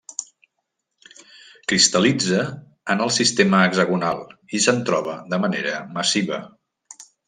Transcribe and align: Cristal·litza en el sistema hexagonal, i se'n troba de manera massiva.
Cristal·litza 1.73 2.41
en 2.95 3.05
el 3.07 3.15
sistema 3.19 3.63
hexagonal, 3.69 4.27
i 4.61 4.67
se'n 4.67 4.85
troba 4.91 5.19
de 5.35 5.45
manera 5.49 5.79
massiva. 6.01 6.47